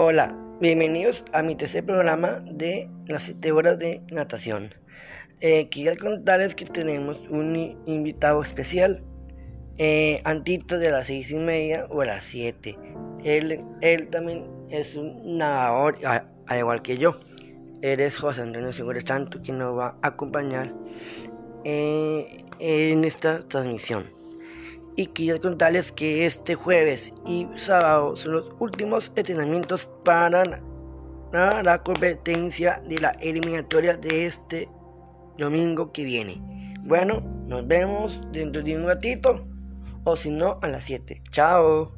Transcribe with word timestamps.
Hola, 0.00 0.32
bienvenidos 0.60 1.24
a 1.32 1.42
mi 1.42 1.56
tercer 1.56 1.84
programa 1.84 2.40
de 2.48 2.88
las 3.08 3.24
7 3.24 3.50
horas 3.50 3.80
de 3.80 4.00
natación. 4.12 4.72
Eh, 5.40 5.68
quería 5.70 5.96
contarles 5.96 6.54
que 6.54 6.66
tenemos 6.66 7.18
un 7.28 7.76
invitado 7.84 8.40
especial, 8.40 9.02
eh, 9.76 10.20
Antito 10.22 10.78
de 10.78 10.92
las 10.92 11.08
6 11.08 11.32
y 11.32 11.34
media 11.38 11.86
o 11.90 12.04
las 12.04 12.22
7. 12.22 12.78
Él, 13.24 13.60
él 13.80 14.06
también 14.06 14.46
es 14.70 14.94
un 14.94 15.36
nadador, 15.36 15.96
al 16.04 16.58
igual 16.58 16.80
que 16.80 16.96
yo. 16.96 17.18
Él 17.82 17.98
es 17.98 18.18
José 18.18 18.42
Antonio 18.42 18.72
Segura 18.72 19.00
Santo, 19.00 19.40
quien 19.42 19.58
nos 19.58 19.76
va 19.76 19.98
a 20.00 20.06
acompañar 20.06 20.72
eh, 21.64 22.44
en 22.60 23.02
esta 23.02 23.48
transmisión 23.48 24.04
y 24.98 25.06
quiero 25.06 25.40
contarles 25.40 25.92
que 25.92 26.26
este 26.26 26.56
jueves 26.56 27.12
y 27.24 27.46
sábado 27.54 28.16
son 28.16 28.32
los 28.32 28.52
últimos 28.58 29.12
entrenamientos 29.14 29.88
para 30.04 30.42
la, 31.30 31.82
competencia 31.84 32.82
de 32.84 32.98
la 32.98 33.10
eliminatoria 33.20 33.96
de 33.96 34.26
este 34.26 34.68
domingo 35.36 35.92
que 35.92 36.02
viene. 36.02 36.42
Bueno, 36.82 37.20
nos 37.46 37.64
vemos 37.68 38.20
dentro 38.32 38.60
de 38.60 38.76
un 38.76 38.86
ratito 38.88 39.46
o 40.02 40.16
si 40.16 40.30
no 40.30 40.58
a 40.62 40.66
las 40.66 40.82
7. 40.82 41.22
Chao. 41.30 41.97